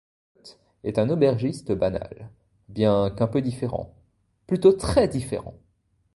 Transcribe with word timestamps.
Kote 0.33 0.57
est 0.83 0.97
un 0.97 1.11
aubergiste 1.11 1.73
banal... 1.73 2.31
bien 2.69 3.11
qu'un 3.11 3.27
peu 3.27 3.39
différent... 3.39 3.93
plutôt 4.47 4.71
très 4.73 5.07
différent! 5.07 5.53